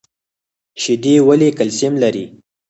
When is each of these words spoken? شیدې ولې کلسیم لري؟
شیدې 0.81 1.15
ولې 1.27 1.49
کلسیم 1.57 1.93
لري؟ 2.03 2.25